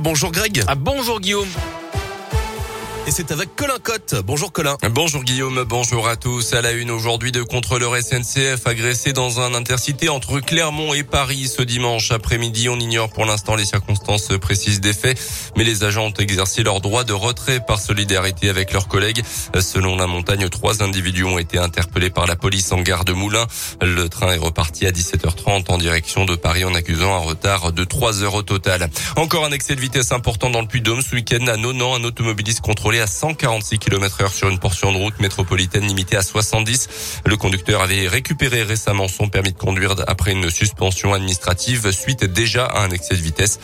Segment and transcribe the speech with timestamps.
[0.00, 0.62] Bonjour Greg.
[0.68, 1.48] Ah bonjour Guillaume.
[3.08, 4.16] Et c'est avec Colin Cotte.
[4.22, 4.76] Bonjour Colin.
[4.90, 6.52] Bonjour Guillaume, bonjour à tous.
[6.52, 11.48] À la une aujourd'hui de contrôleurs SNCF agressés dans un intercité entre Clermont et Paris
[11.48, 12.68] ce dimanche après-midi.
[12.68, 15.18] On ignore pour l'instant les circonstances précises des faits,
[15.56, 19.22] mais les agents ont exercé leur droit de retrait par solidarité avec leurs collègues.
[19.58, 23.46] Selon la montagne, trois individus ont été interpellés par la police en gare de Moulins.
[23.80, 27.84] Le train est reparti à 17h30 en direction de Paris en accusant un retard de
[27.84, 28.90] 3 heures au total.
[29.16, 32.60] Encore un excès de vitesse important dans le Puy-Dôme ce week-end à Nonan, un automobiliste
[32.60, 37.20] contrôlé à 146 km heure sur une portion de route métropolitaine limitée à 70.
[37.24, 42.64] Le conducteur avait récupéré récemment son permis de conduire après une suspension administrative suite déjà
[42.64, 43.58] à un excès de vitesse.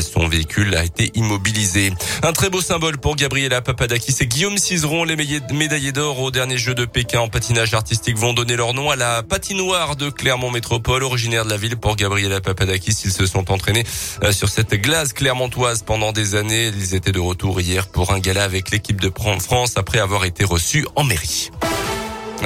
[0.00, 1.92] Son véhicule a été immobilisé.
[2.22, 5.16] Un très beau symbole pour Gabriela Papadakis et Guillaume Cizeron, les
[5.52, 8.96] médaillés d'or au dernier jeu de Pékin en patinage artistique vont donner leur nom à
[8.96, 12.96] la patinoire de Clermont Métropole, originaire de la ville pour Gabriela Papadakis.
[13.04, 13.84] Ils se sont entraînés
[14.22, 16.68] euh, sur cette glace clermontoise pendant des années.
[16.68, 19.08] Ils étaient de retour hier pour un gala avec les de
[19.40, 21.50] France après avoir été reçue en mairie.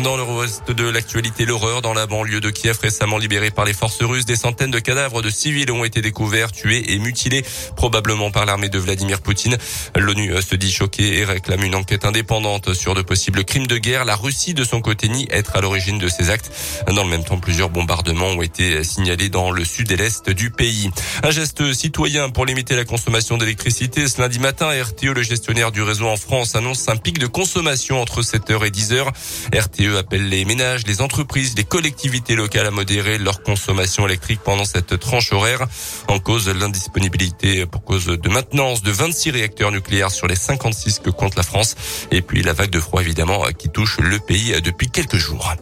[0.00, 3.74] Dans le reste de l'actualité, l'horreur dans la banlieue de Kiev récemment libérée par les
[3.74, 4.24] forces russes.
[4.24, 7.44] Des centaines de cadavres de civils ont été découverts, tués et mutilés,
[7.76, 9.58] probablement par l'armée de Vladimir Poutine.
[9.94, 14.06] L'ONU se dit choquée et réclame une enquête indépendante sur de possibles crimes de guerre.
[14.06, 16.50] La Russie, de son côté, nie être à l'origine de ces actes.
[16.88, 20.50] Dans le même temps, plusieurs bombardements ont été signalés dans le sud et l'est du
[20.50, 20.90] pays.
[21.22, 24.08] Un geste citoyen pour limiter la consommation d'électricité.
[24.08, 28.00] Ce lundi matin, RTE, le gestionnaire du réseau en France, annonce un pic de consommation
[28.00, 29.08] entre 7h et 10h.
[29.54, 34.40] RTE RTE appelle les ménages, les entreprises, les collectivités locales à modérer leur consommation électrique
[34.44, 35.66] pendant cette tranche horaire.
[36.08, 41.10] En cause l'indisponibilité pour cause de maintenance de 26 réacteurs nucléaires sur les 56 que
[41.10, 41.74] compte la France.
[42.10, 45.52] Et puis la vague de froid évidemment qui touche le pays depuis quelques jours.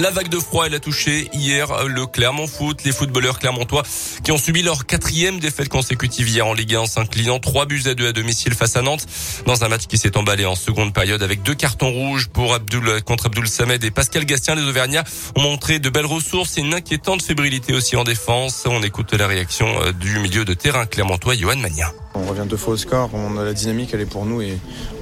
[0.00, 3.82] La vague de froid, elle a touché hier le Clermont Foot, les footballeurs clermontois
[4.22, 7.82] qui ont subi leur quatrième défaite consécutive hier en Ligue 1 en s'inclinant 3 buts
[7.86, 9.06] à 2 à domicile face à Nantes
[9.44, 13.02] dans un match qui s'est emballé en seconde période avec deux cartons rouges pour Abdul,
[13.02, 14.54] contre Abdul Samed et Pascal Gastien.
[14.54, 15.02] Les Auvergnats
[15.34, 18.66] ont montré de belles ressources et une inquiétante fébrilité aussi en défense.
[18.66, 21.92] On écoute la réaction euh, du milieu de terrain clermontois, Johan Magna.
[22.14, 24.58] On revient deux fois au score, on a la dynamique elle est pour nous et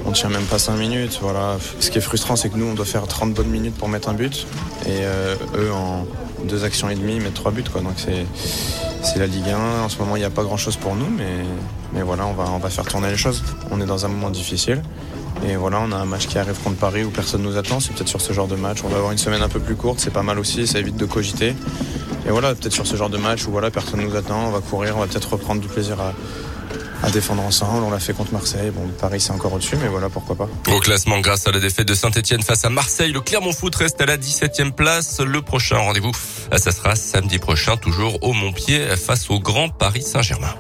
[0.07, 1.19] on tient même pas 5 minutes.
[1.21, 1.59] Voilà.
[1.81, 4.09] Ce qui est frustrant c'est que nous on doit faire 30 bonnes minutes pour mettre
[4.09, 4.47] un but
[4.87, 6.07] et euh, eux en
[6.45, 7.81] deux actions et demie mettent trois buts quoi.
[7.81, 9.85] Donc c'est la Ligue 1.
[9.85, 11.45] En ce moment il n'y a pas grand chose pour nous mais,
[11.93, 13.43] mais voilà on va, on va faire tourner les choses.
[13.71, 14.83] On est dans un moment difficile.
[15.47, 17.79] Et voilà, on a un match qui arrive contre Paris où personne nous attend.
[17.79, 18.79] C'est peut-être sur ce genre de match.
[18.85, 20.97] On va avoir une semaine un peu plus courte, c'est pas mal aussi, ça évite
[20.97, 21.55] de cogiter.
[22.27, 24.61] Et voilà, peut-être sur ce genre de match où voilà, personne nous attend, on va
[24.61, 26.13] courir, on va peut-être reprendre du plaisir à,
[27.03, 27.85] à défendre ensemble.
[27.85, 28.71] On l'a fait contre Marseille.
[28.71, 30.49] Bon, Paris, c'est encore au-dessus, mais voilà, pourquoi pas.
[30.73, 34.01] Au classement, grâce à la défaite de Saint-Etienne face à Marseille, le Clermont Foot reste
[34.01, 35.21] à la 17e place.
[35.21, 36.13] Le prochain rendez-vous,
[36.57, 40.55] ça sera samedi prochain, toujours au Montpied, face au Grand Paris Saint-Germain.